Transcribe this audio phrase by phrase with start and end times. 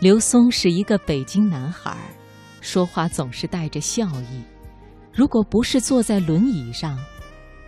[0.00, 1.96] 刘松是一个北京男孩，
[2.60, 4.44] 说话总是带着笑意。
[5.12, 6.96] 如果不是坐在轮椅上，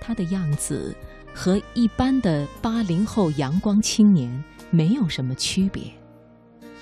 [0.00, 0.94] 他的样子
[1.34, 4.32] 和一般的八零后阳光青年
[4.70, 5.82] 没有什么区别。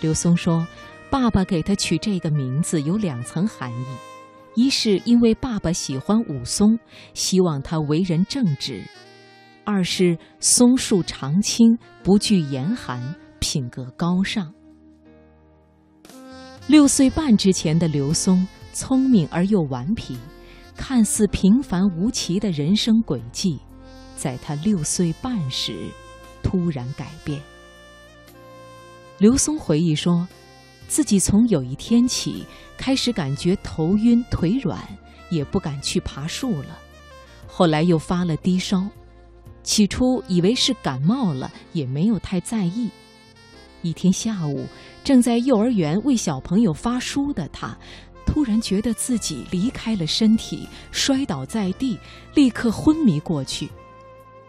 [0.03, 0.67] 刘松说
[1.09, 3.87] ：“爸爸给他取这个名字有两层含义，
[4.55, 6.79] 一是因为爸爸喜欢武松，
[7.15, 8.83] 希望他为人正直；
[9.65, 14.53] 二是松树常青，不惧严寒，品格高尚。”
[16.69, 20.19] 六岁半之前的刘松，聪明而又顽皮，
[20.77, 23.59] 看似平凡无奇的人生轨迹，
[24.19, 25.75] 在他六岁半时
[26.43, 27.41] 突然改变。
[29.17, 30.29] 刘松回忆说，
[30.89, 32.45] 自己从有一天起
[32.77, 34.79] 开始感觉头晕腿软，
[35.31, 36.79] 也不敢去爬树了。
[37.47, 38.87] 后来又发了低烧，
[39.63, 42.91] 起初以为是感冒了，也没有太在意。
[43.81, 44.67] 一天下午，
[45.09, 47.75] 正在幼儿园为小朋友发书的他，
[48.27, 51.99] 突然觉得自己离开了身体，摔倒在地，
[52.35, 53.71] 立刻昏迷过去。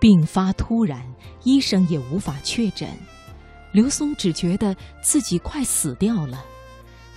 [0.01, 1.01] 病发突然，
[1.45, 2.89] 医生也无法确诊。
[3.71, 6.43] 刘松只觉得自己快死掉了，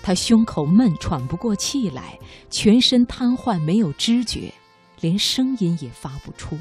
[0.04, 2.16] 他胸口闷，喘不过气来，
[2.48, 4.54] 全身瘫痪，没有知觉，
[5.00, 6.56] 连声音也发不出。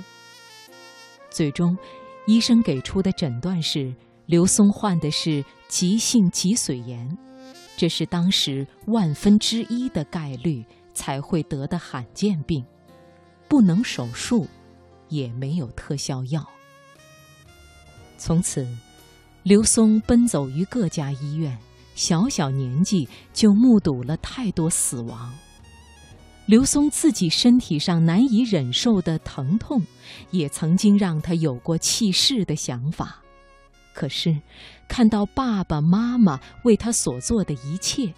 [1.29, 1.77] 最终，
[2.25, 3.93] 医生给出的诊断是。
[4.25, 7.17] 刘松患的是急性脊髓炎，
[7.75, 12.63] 这是当时万分之一的概率才会得的罕见病，
[13.49, 14.47] 不能手术，
[15.09, 16.47] 也没有特效药。
[18.17, 18.67] 从此，
[19.43, 21.57] 刘松奔走于各家医院，
[21.95, 25.33] 小小年纪就目睹了太多死亡。
[26.45, 29.81] 刘松自己身体上难以忍受的疼痛，
[30.31, 33.20] 也曾经让他有过弃世的想法。
[33.93, 34.41] 可是，
[34.87, 38.13] 看到爸爸妈妈为他所做的一切，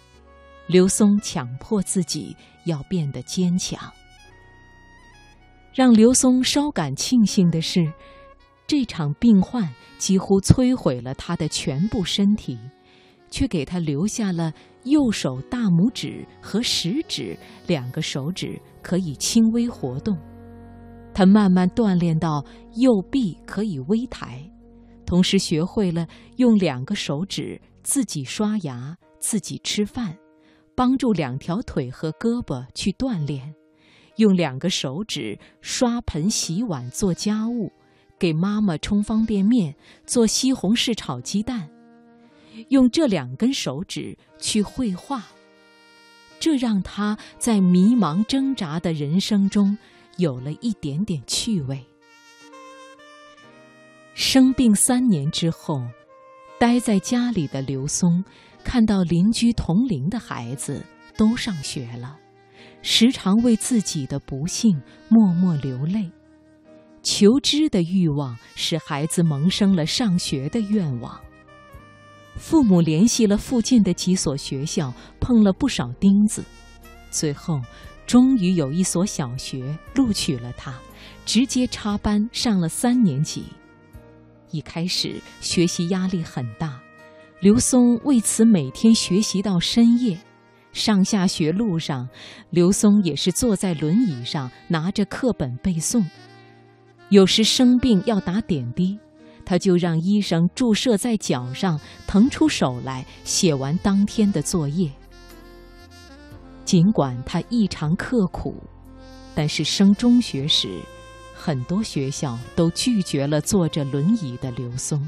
[0.66, 3.78] 刘松强迫自己要变得坚强。
[5.74, 7.92] 让刘松稍感庆幸的是，
[8.66, 9.68] 这场病患
[9.98, 12.58] 几乎摧毁了他的全部身体，
[13.28, 14.52] 却给他留下了
[14.84, 17.36] 右手大拇指和食指
[17.66, 20.16] 两个手指可以轻微活动。
[21.12, 22.44] 他慢慢锻炼到
[22.76, 24.48] 右臂可以微抬。
[25.14, 26.08] 同时学会了
[26.38, 30.18] 用两个手指自己刷牙、自己吃饭，
[30.74, 33.54] 帮助两条腿和胳膊去锻炼；
[34.16, 37.70] 用两个手指刷盆、洗碗、做家务，
[38.18, 41.68] 给妈妈冲方便面、做西红柿炒鸡蛋；
[42.70, 45.22] 用这两根手指去绘画，
[46.40, 49.78] 这让他在迷茫挣扎的人生中
[50.16, 51.86] 有了一点点趣味。
[54.14, 55.82] 生病三年之后，
[56.56, 58.24] 待在家里的刘松，
[58.62, 60.80] 看到邻居同龄的孩子
[61.16, 62.16] 都上学了，
[62.80, 66.12] 时常为自己的不幸默默流泪。
[67.02, 71.20] 求知的欲望使孩子萌生了上学的愿望。
[72.36, 76.44] 父母联系了附近的几所学校，碰了不少钉子，
[77.10, 77.60] 最后
[78.06, 80.72] 终于有一所小学录取了他，
[81.26, 83.44] 直接插班上了三年级。
[84.54, 86.80] 一开始学习压力很大，
[87.40, 90.16] 刘松为此每天学习到深夜。
[90.72, 92.08] 上下学路上，
[92.50, 96.04] 刘松也是坐在轮椅上拿着课本背诵。
[97.08, 98.96] 有时生病要打点滴，
[99.44, 104.88] 他就让医生注射在脚上，腾出手来写完当天的作业。
[106.64, 108.54] 尽管他异常刻苦，
[109.34, 110.78] 但是升中学时。
[111.44, 114.98] 很多学校都拒绝了坐着轮椅的刘松，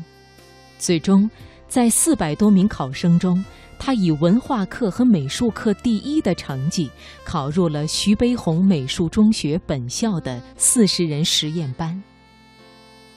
[0.79, 1.31] 最终，
[1.67, 3.43] 在四百多名考生中，
[3.79, 6.91] 他以文化课和美术课第一的成绩
[7.25, 12.03] 考入了徐悲鸿美术中学本校的四十人实验班。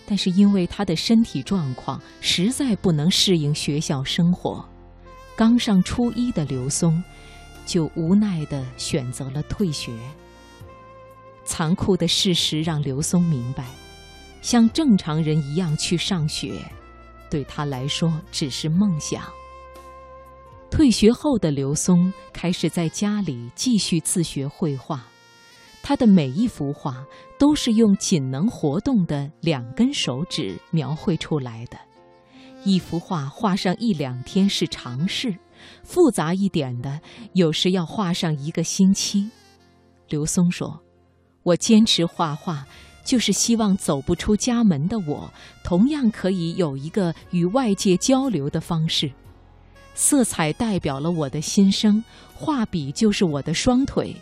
[0.06, 4.64] 但是因为他的身体状况实在不能适应学校生活，
[5.36, 7.04] 刚上初一的刘松
[7.66, 9.92] 就无奈地选择了退学。
[11.44, 13.66] 残酷的事实让刘松明白，
[14.42, 16.54] 像正常人一样去上学，
[17.30, 19.24] 对他来说只是梦想。
[20.70, 25.04] 退学后的刘松开始在家里继续自学绘画，
[25.82, 27.04] 他的每一幅画
[27.40, 31.80] 都是用仅能活动的两根手指描绘出来的。
[32.64, 35.36] 一幅画画上一两天是常事，
[35.84, 37.02] 复杂一点的
[37.34, 39.32] 有时要画上一个星期。
[40.08, 40.80] 刘松说。
[41.50, 42.64] 我坚持画画，
[43.04, 49.12] 就是希望走不出家门的我，同样可以有一个与外界交流的方式。
[49.96, 52.04] 色彩代表了我的心声，
[52.36, 54.16] 画笔就是我的双腿。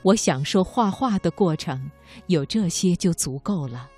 [0.00, 1.90] 我享受画画的过程，
[2.28, 3.88] 有这些就足够了。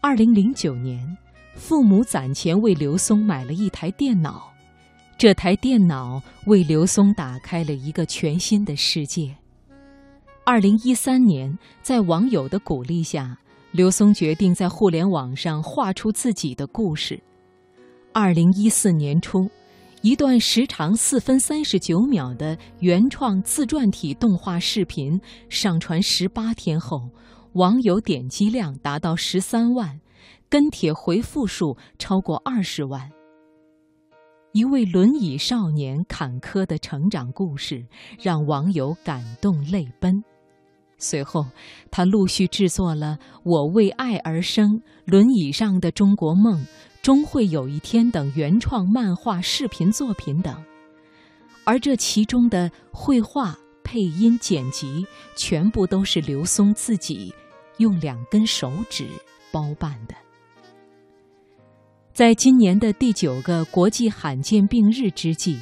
[0.00, 1.16] 二零零九年，
[1.54, 4.50] 父母攒钱为刘松买了一台电脑，
[5.18, 9.36] 这台电脑为刘松打开了一个全新的世界。
[10.48, 13.36] 二零一三年，在网友的鼓励下，
[13.72, 17.20] 刘松决定在互联网上画出自己的故事。
[18.12, 19.50] 二零一四年初。
[20.02, 27.10] 一段时长四分三十九秒的原创自传体动画视频上传十八天后，
[27.54, 30.00] 网友点击量达到十三万，
[30.48, 33.10] 跟帖回复数超过二十万。
[34.52, 37.84] 一位轮椅少年坎坷的成长故事
[38.20, 40.22] 让网友感动泪奔。
[40.98, 41.46] 随后，
[41.90, 46.60] 他陆续制作了《我为爱而生》《轮椅上的中国梦》。
[47.02, 50.64] 终会有一天等原创漫画、视频作品等，
[51.62, 55.06] 而这其中的绘画、配音、剪辑，
[55.36, 57.32] 全部都是刘松自己
[57.76, 59.06] 用两根手指
[59.52, 60.16] 包办的。
[62.12, 65.60] 在今年的第九个国际罕见病日之际，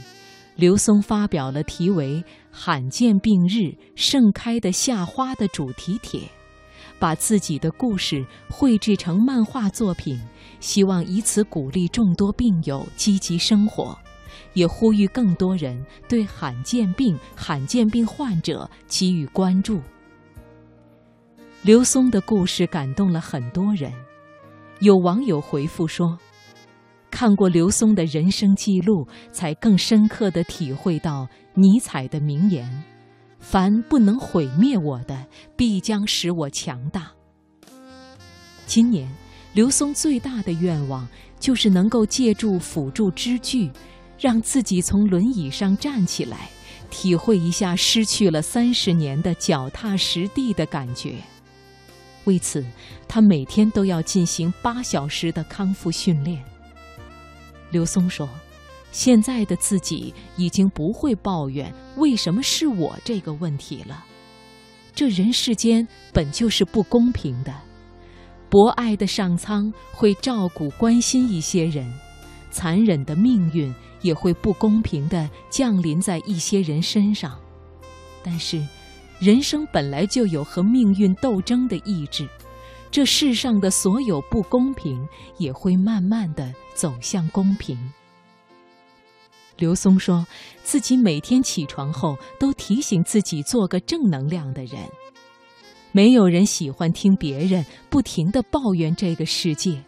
[0.57, 6.21] 刘松发表了题为“罕见病日盛开的夏花”的主题帖。
[6.99, 10.19] 把自己的故事绘制成漫画作品，
[10.61, 13.99] 希望以此鼓励众多病友积极生活，
[14.53, 19.81] 也呼吁更多人对罕见病、罕见病患者给予关注。
[21.63, 23.93] 刘松的故事感动了很多人，
[24.79, 26.17] 有网友回复说
[27.15, 32.69] ：“看过刘松的人生记录，才更深刻地体会到尼采的名言。”
[33.39, 35.25] 凡不能毁灭我的，
[35.57, 37.13] 必将使我强大。
[38.67, 39.09] 今年，
[39.53, 41.07] 刘松最大的愿望
[41.39, 43.71] 就是能够借助辅助支具，
[44.19, 46.51] 让自己从轮椅上站起来，
[46.91, 51.15] 体会一下失去了三十年的脚踏实地的感觉。
[52.25, 52.65] 为此，
[53.07, 56.43] 他每天都要进行八小时的康复训练。
[57.71, 58.29] 刘松说。
[58.93, 64.05] 现在的自己已经不会抱怨为什么是我这个问题了。
[64.95, 67.53] 这人世间本就是不公平的，
[68.49, 71.93] 博爱的上苍会照顾关心一些人，
[72.53, 77.37] 残忍的命运也会不公平的降临在一些人身上。
[78.23, 78.65] 但是，
[79.19, 82.29] 人生本来就有和命运斗争的意志，
[82.95, 85.05] 这世上的所有不公平
[85.37, 87.77] 也会慢慢的走向公平。
[89.57, 90.25] 刘松说
[90.63, 94.79] ：“自己每天起床后都提醒自己做个正能量的人。
[95.91, 99.83] 没有人喜欢听别人不停的抱怨这个世界，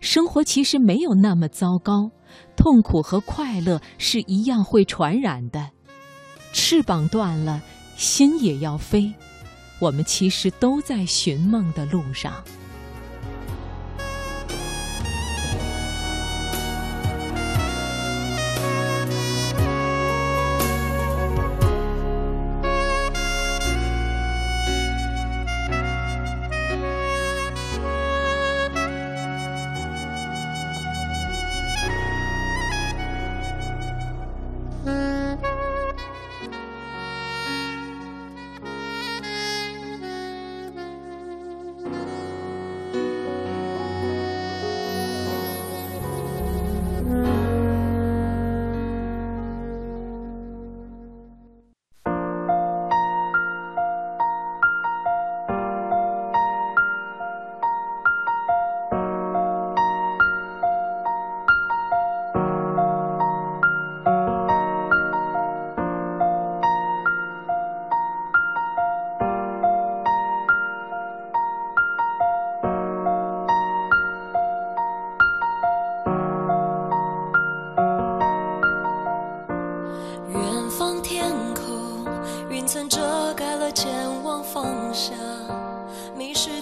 [0.00, 2.10] 生活其实没有那么糟糕，
[2.56, 5.70] 痛苦和快乐是一样会传染的。
[6.52, 7.62] 翅膀断了，
[7.94, 9.14] 心也要飞。
[9.80, 12.32] 我们其实都在寻梦的路上。”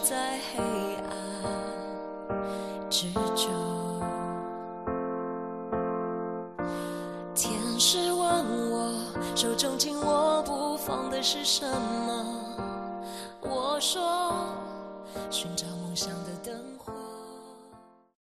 [0.09, 0.65] 在黑
[1.05, 1.13] 暗
[2.89, 4.01] 之中
[7.35, 8.95] 天使问我
[9.37, 11.67] 手中紧握不放的是什
[12.07, 12.25] 么？
[13.43, 14.33] 我说
[15.31, 16.59] 寻找梦想的灯